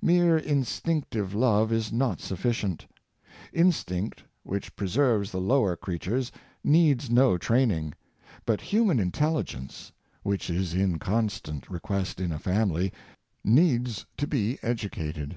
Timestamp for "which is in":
10.22-11.00